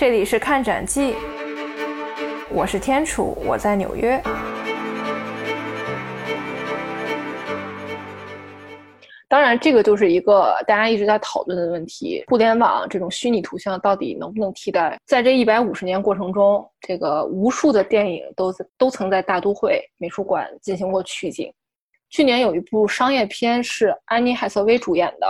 [0.00, 1.16] 这里是看展记，
[2.52, 4.22] 我是天楚，我在纽约。
[9.26, 14.96] 当然，这个就是一个大家一直在讨论的问题：互联网这种虚拟图像到底能不能替代？
[15.04, 21.52] 在这一百五十年过程中，这个无数的电影都都曾在大都会美术馆进行过取景。
[22.08, 25.28] 去年有一部商业片是安妮海瑟薇主演的，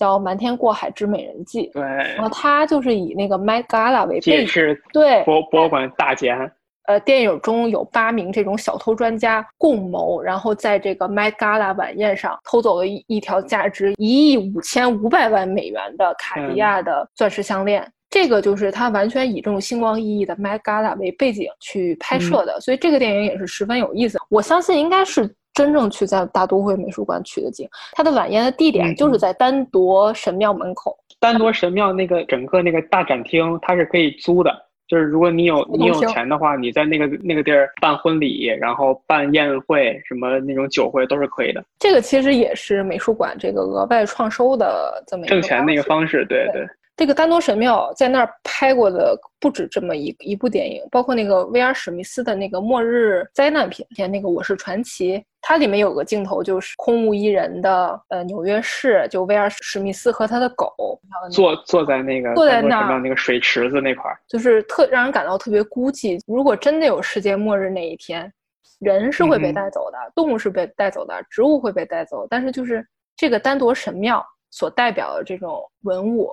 [0.00, 1.68] 叫《瞒天过海之美人计》。
[1.74, 6.50] 对，然后它就是以那个 Met Gala 为背景，是对博博物馆大捷案。
[6.86, 17.86] 呃，电影中有八名这种小偷专家共谋，然后在这个 Met Gala 晚宴上偷走了一一条价值一亿五千五百万美元的卡地亚的钻石项链。
[18.08, 24.18] 这个就是他完全以这种星光熠熠的 Met Gala 为背景去拍摄的，所以这个电影也是十分有意思。
[24.28, 27.68] 我相信应该是真正去在大都会美术馆取的景。
[27.92, 30.96] 它的晚宴的地点就是在丹铎神庙门口。
[31.18, 34.50] 丹铎神庙那个整个那个大展厅，它是可以租的。
[34.88, 41.62] 就是如果你有你有钱的话，你在那个那个地儿办婚礼，然后办宴会，什么那种酒会都是可以的。
[41.78, 46.66] 这个其实也是美术馆这个额外创收的这么一个挣钱那个方式，对对。
[47.00, 61.00] 这个丹多神庙在那儿拍过的不止这么一一部电影，包括那个威尔史密斯的那个末日灾难片片，那个我是传奇，它里面有个镜头就是空无一人的呃纽约市，就威尔史密斯和他的狗
[61.32, 66.20] 坐坐在那个坐在那儿那个水池子那块儿，就是特让人感到特别孤寂。
[66.26, 68.30] 如果真的有世界末日那一天，
[68.78, 76.30] 人是会被带走的，动物是被带走的，植物会被带走，但是就是这个丹铎神庙所代表的这种文物。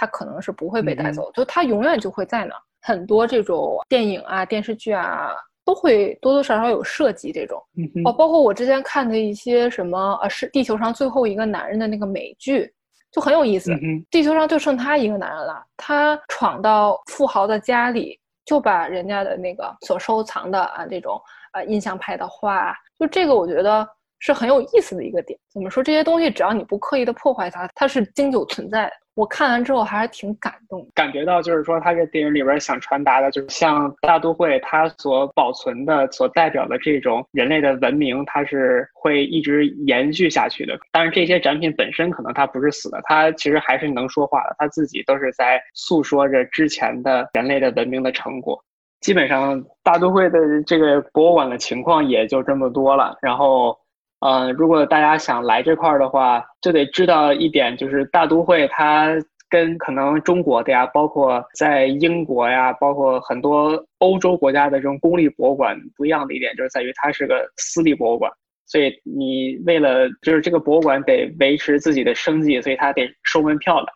[0.00, 2.54] 它可能是不会被带走，就他永远就会在那。
[2.80, 5.32] 很多这种电影啊、电视剧啊，
[5.64, 7.60] 都会多多少少有涉及这种。
[7.76, 12.72] 嗯哦，包括我之前看的一些什么，呃，是地球上最后一个男人的那个美剧，
[13.10, 13.72] 就很有意思。
[14.08, 23.86] 地球上就剩他一个男人了，他闯到富豪的家里，就把人家的那个所收藏的啊这种啊印象派的画，就这个我觉得
[24.20, 25.36] 是很有意思的一个点。
[25.52, 28.92] 怎么说这些东西，只要你不刻意的破坏它，它是经久存在的。
[29.18, 40.78] 我看完之后还是挺感动，感觉到就是说，他这电影里边想传达的，就是像大都会它所保存的、所代表的这种人类的文明，它是会一直延续下去的。
[40.92, 48.56] 但是这些展品本身可能它不是死的，它其实还是能说话的，它自己都是在诉说着之前的人类的文明的成果。
[49.00, 53.76] 基本上大都会的这个博物馆的情况也就这么多了，然后。
[54.20, 59.14] 呃，如果大家想来这块儿的话，就得知道一点，就是大都会它
[59.48, 68.30] 跟可能中国的呀，包括在英国呀，包括很多欧洲国家的这种公立博物馆不一样的一点，就是在于它是个私立博物馆，
[68.66, 73.92] 所以你为了就是这个博物馆得维持自己的生计，所以它得收门票的。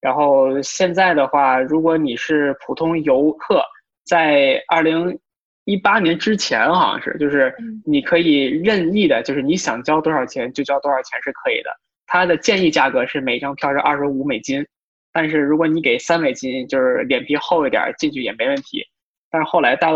[0.00, 3.62] 然后现在的话，如果你是普通游客，
[4.06, 5.18] 在二零。
[5.64, 7.54] 一八年之前好像是，就是
[7.84, 11.70] 你可以任意的，就是你想交多少钱就交多少钱是可以的。
[12.06, 14.66] 它的建议价格是每张票是二十五美金，
[15.12, 18.84] 但是如果你给三美金，就是脸皮厚一点进去也没问题。
[19.30, 19.92] 但是后来大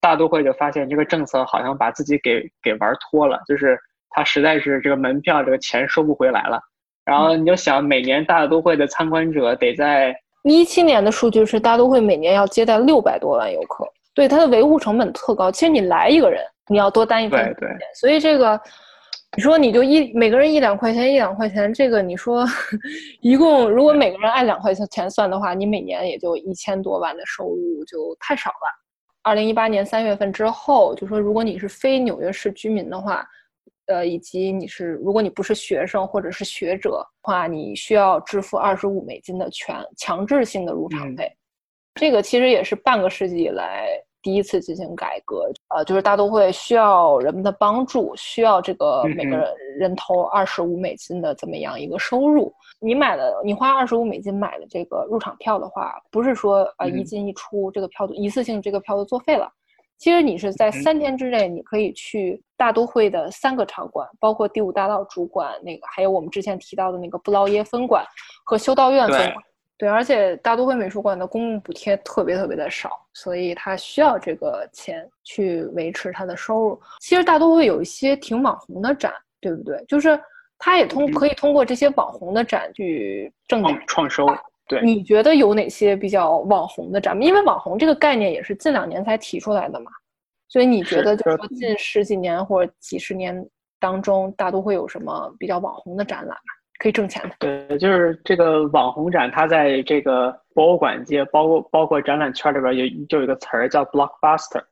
[0.00, 3.78] 大都会就发现这个政策好像把自己给给玩脱了，就是
[4.10, 6.58] 他实在是这个门票这个钱收不回来了。
[7.04, 13.86] 然后你就想，每年大都会的参观者得在一七年的数据是大都会每年要接待六百多万游客。
[14.18, 17.78] 对它的维护成本特高，其实你来一个人，你要多担一份对对。
[17.94, 18.60] 所以这个，
[19.36, 22.44] 你说你就一每个人一两块钱，一两块钱，这个你说，
[23.20, 28.82] 一共如果每个人按两块钱钱算的话，你每年也就一千多万的收入，就太少了。
[29.22, 33.24] 二零一八年三月份之后，就说如果你是非纽约市居民的话，
[33.86, 41.32] 呃，以及你是如果你不是学生或者是学者的话，你需要支付二十五美金的全强制性的入场费。
[41.94, 43.86] 这个其实也是半个世纪以来。
[44.28, 52.52] 第一次进行改革，呃，就是大都会需要人们的帮助，需要这个每个人人投二十五美金的这么样一个收入。
[52.78, 59.50] 你买了，你花二十五美金买的这个入场票的话，不是说啊一进一出这个票一次性这个票就作废了。
[59.96, 68.04] 其实你是在三天之内，你可以去大都会的三个场馆，包括第五大道主馆那个，还有我们之前提到的那个布劳耶分馆
[68.44, 69.36] 和修道院分馆。
[69.78, 76.80] 对，而且大都会美术馆的公共补贴特别特别的少，所以它需要这个钱去维持它的收入。
[77.00, 79.82] 其实大都会有一些挺网红的展，对不对？
[79.86, 80.20] 就是
[80.58, 84.26] 它也通可以通过这些网红的展去挣点创收。
[84.66, 87.16] 对，你觉得有哪些比较网红的展？
[87.22, 89.90] 因为网红这个概念也是近两年才提出来的嘛，
[90.48, 93.48] 所以你觉得就是说近十几年或者几十年
[93.78, 96.52] 当中，大都会有什么比较网红的展览吗？
[96.78, 104.62] 可以挣钱的，对，就是这个网红展，它在这个博物馆界，包括包括展览圈里边有就有一个词儿叫 blockbuster，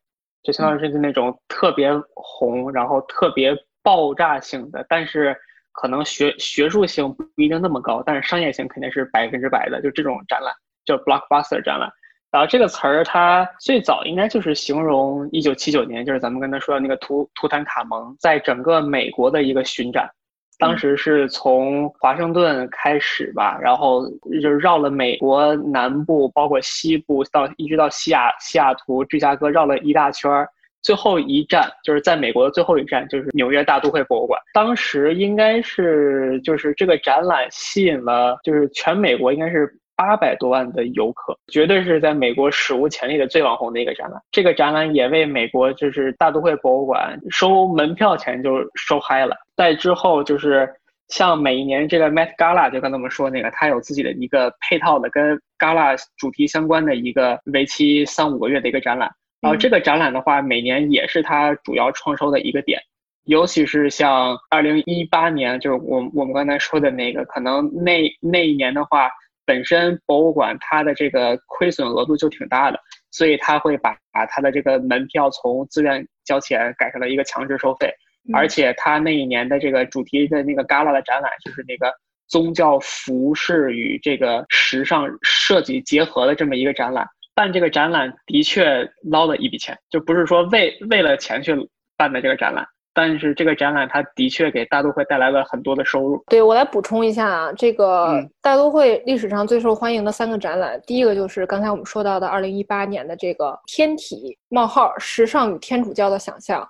[0.44, 5.36] 就相当于是那种特别红，然后特别爆炸性的，但是
[5.72, 10.54] 可能学学术性不一定那么高，但是商业性肯定是百分之百的，就这种展览
[10.84, 11.90] 叫 blockbuster 展览。
[12.30, 20.08] 然后这个词儿它最早应该就是形容一九七九年，就是咱们刚才说的那个图图坦卡蒙在整个美国的一个巡展。
[20.58, 24.08] 当时是从华盛顿开始吧，然后
[24.42, 30.48] 就是绕了美国南部，包括西部，到一直到西雅西雅图、芝加哥，绕了一大圈儿。
[30.82, 34.40] 最后一站就是在美国的最后一站，就是纽约大都会博物馆。
[34.54, 39.78] 当时应该是就是这个展览吸引了，就是全美国应该是。
[39.96, 44.20] 八百多万的游客，绝对是在美国史无前例的最网红的一个展览。
[44.30, 49.34] 这个展览也为美国就是大都会博物馆收门票钱就收嗨了。
[49.56, 50.68] 在之后就是
[51.08, 59.10] 像每一年这个 Met Gala，就刚才我们说那个，它有自己的一个配套的跟 Gala 主题相关的一个为期三五个月的一个展览。
[59.40, 62.80] 然后这个展览的话，每年也是它主要创收的一个点。
[63.24, 69.10] 尤其是像二零一八年，就是我我们刚才说的那个，可能那那一年的话。
[69.46, 72.78] 本身博物馆它的这个亏损额度就挺大的，
[73.10, 77.90] 所以他会把把它的这个门票从自愿交钱改成了一个强制收费，
[78.34, 81.94] 而且他那一年的这个主题的那个 gala 的展览就是那个
[82.26, 91.54] 宗教服饰与这个时尚设计结合的这么一个展览，办这个展览的确捞了一笔钱，就不是说为为了钱去
[91.96, 92.66] 办的这个展览。
[92.96, 96.24] 但是这个展览，它的确给大都会带来了很多的收入。
[96.28, 106.66] 对我来补充一下啊，这个大都会历史上最受欢迎的三个展览，第一个就是刚才我们说到的二零一八年的这个天体冒号时尚与天主教的想象，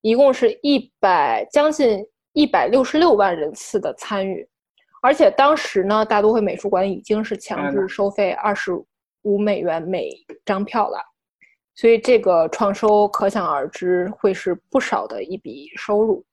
[0.00, 2.02] 一共是一百将近
[2.32, 4.48] 一百六十六万人次的参与，
[5.02, 8.72] 而且当时呢，大都会美术馆已经是强制收费二十
[9.24, 10.08] 五美元每
[10.42, 10.98] 张票了。
[11.76, 16.24] 所以这个创收可想而知会是不少的一笔收入，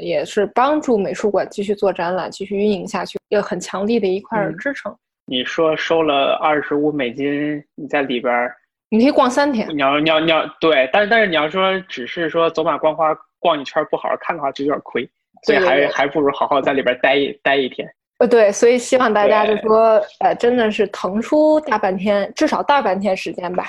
[0.00, 4.94] 也是帮助美术馆继续做展览、继续运营下去，有很强力的一块支撑。
[5.24, 8.54] 你说收了二十五美金，你在里边儿，
[8.90, 9.66] 你可以逛三天。
[9.74, 15.08] 你要你要你要对，但是但是你要说只是说走马观花逛一圈不好好看的话，就有点亏，
[15.44, 17.88] 所以还还不如好好在里边待一待一天。
[18.18, 23.64] 呃，对，所以希望大家就说，呃，真的是腾出大半天，至少大半天时间吧。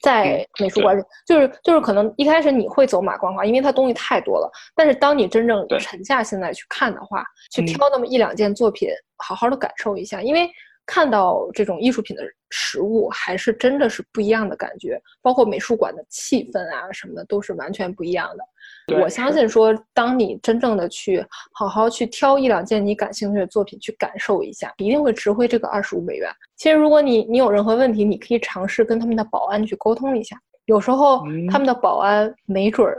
[0.00, 4.50] 在美术馆里，就是就是可能一开始你会走马观花，因为它东西太多了。
[4.74, 10.50] 但是当你真正沉下心来去看的话，去挑那么一两件作品，好好的感受一下，因为。
[10.88, 14.98] 看到这种艺术品的实物，还是真的是不一样的感觉。
[15.20, 18.96] 包括美术馆的气氛啊什么的，都是完全不一样的。
[18.98, 26.30] 我相信说，当你真正的去好好去挑一两件你感兴趣的作品去感受一下，一定会值回这个二十五美元。
[26.56, 30.40] 其实，如果你你有任何问题，你可以尝试跟他们的保安去沟通一下。
[30.64, 32.96] 有时候他们的保安没准儿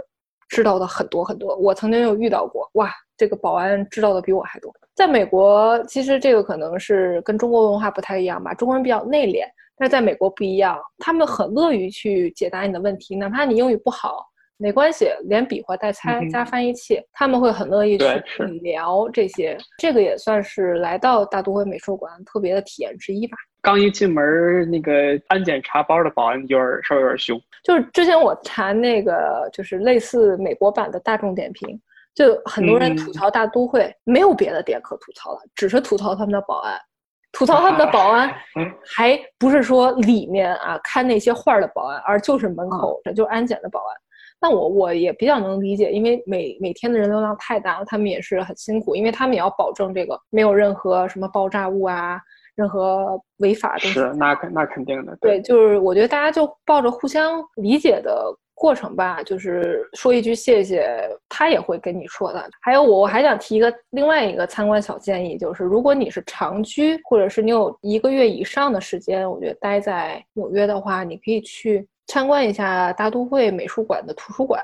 [0.47, 1.55] 知道的很多很多。
[1.55, 4.73] 我曾经有遇到过，哇，这个保安知道的比我还多。
[4.95, 8.53] 在美国，其实这个可能是跟中国文化不太一样吧。
[8.53, 9.43] 中国人比较内敛，
[9.77, 14.25] 但是在美国不一样，他们很乐于去解答你的问题，哪怕你英语不好，
[14.55, 18.05] 没关系，连比划带猜加翻译器，他们会很乐意去
[18.61, 19.57] 聊这些。
[19.77, 23.35] 这个也算是来到大都会美术馆特别的体验之一吧。
[23.61, 24.23] 刚一进门，
[24.71, 24.93] 那个
[25.27, 27.37] 安检查包的保安有点稍微有点凶。
[27.63, 31.79] 就是之前我谈那个，就是类似美国版的大众点评。
[32.15, 36.77] 就很多人吐槽大都会，没有别的点可吐槽了，只是吐槽他们的保安，
[37.31, 38.29] 吐槽他们的保安，
[38.85, 43.95] 还不是说里面啊看那些画的保安，而就是门口就安检的保安。
[44.41, 52.19] 那我我也比较能理解，因为每每天的人流量太大了，他们也是很辛苦，因为他们也要保证这个没有任何什么爆炸物啊，
[52.55, 53.79] 任何违法的。
[53.81, 55.17] 是，那肯那肯定的。
[55.21, 58.25] 对，就是我觉得大家就抱着互相理解的。
[58.59, 62.49] 过程吧，就是说一句谢谢，他也会跟你说的。
[62.61, 74.61] 还有我，我还想提一个另外一个参观小建议，就是如果你是长居，或者是你有一个月以上的时间，我觉得待在纽约的话，你可以去参观一下大都会美术馆的图书馆，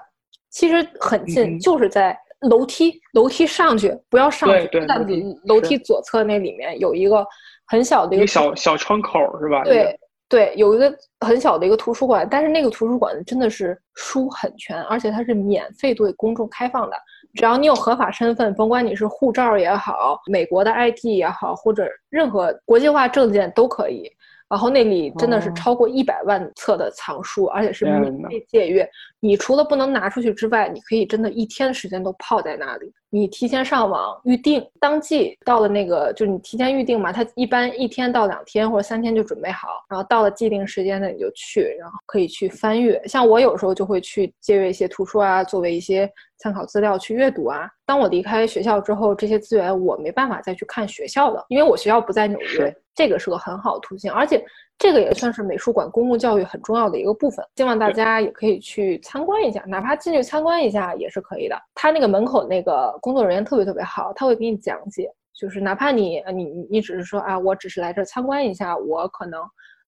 [0.49, 4.97] 其实很近，就是在楼梯楼梯上去，不要上去，在
[5.45, 7.25] 楼梯左侧那里面有一个
[7.65, 9.63] 很小的一个小小窗口，是吧？
[9.63, 9.97] 对。
[10.27, 16.97] 对，有一个很小的一个图书馆，但是那个图书馆真的是书很全，而且它是免费对公众开放的。
[17.35, 24.11] 只要你有合法身份，甭管你是护照也好，美国的 ID 也好，或者任何国际化证件都可以。
[24.47, 28.87] 然后那里真的是超过一百万册的藏书，而且是免费借阅。
[29.19, 32.91] 你除了不能拿出去之外，你可以真的一天的时间都泡在那里。
[33.15, 43.01] 你提前上网预定，当季到了那个，就是你提前预定嘛，它一般一天到两天或者三天就准备好，然后到了既定时间呢你就去，然后可以去翻阅。
[43.05, 47.69] 像我有时候就会去借阅一些图书啊，作为一些参考资料去阅读啊。
[47.85, 54.43] 当我离开学校之后，这些资源我没办法再去看学校的，因为我学校不在纽约，这个是个很好的途径，而且。
[54.77, 61.55] 这个也算是美术馆公共教育很重要的一个部分，希望大家也可以去参观一下，哪怕进去参观一下也是可以的。
[61.73, 69.41] 他那个门口那个工作人员特别特别好，他会给你讲解，就是哪怕你你你只是说啊，我只是来这参观一下，我可能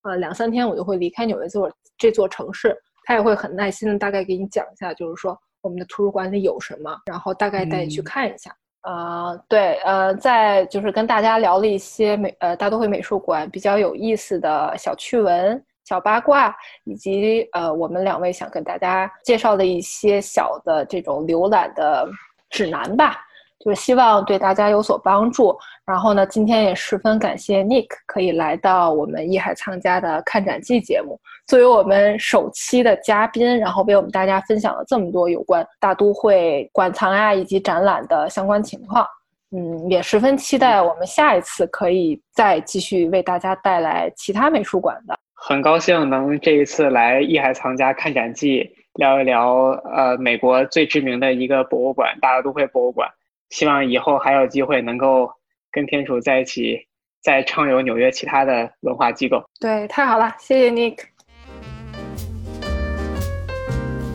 [0.04, 8.56] 呃两三天我就会离开纽约这座这座城市，他也会很耐心的大概给你讲一下，就是说我们的图书馆里有什么，然后大概带你去看一下。
[8.88, 22.08] 啊，对，呃，在就是跟大家聊了一些美呃大都会美术馆比较有意思的小趣闻、小八卦，以及呃我们两位想跟大家介绍的一些小的这种浏览的
[22.50, 23.18] 指南吧。
[23.60, 25.58] 就是希望对大家有所帮助。
[25.86, 39.06] 然后呢，今天也十分感谢 Nick 可以来到我们艺海藏家的看展记节目，作为我们首期的嘉宾，然后为我们大家分享了这么多有关大都会馆藏呀以及展览的相关情况。
[39.52, 45.18] 嗯，也十分期待我们下一次可以再继续为大家带来其他美术馆的。
[45.36, 53.08] 很高兴能这一次来艺海藏家看展记聊一聊，呃，美国最知名的一个博物馆——大都会博物馆。
[53.50, 55.32] 希望以后还有机会能够
[55.72, 56.88] 跟天楚在一起，
[57.22, 59.44] 再畅游纽约其他的文化机构。
[59.60, 61.00] 对，太好了，谢谢 Nick。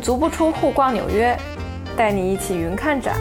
[0.03, 1.37] 足不出户逛纽约，
[1.97, 3.17] 带你一起云看展。